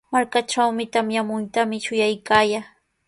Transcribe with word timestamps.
Markaatrawmi 0.13 0.83
tamyamuntami 0.93 1.75
shuyaykaayaa. 1.83 2.67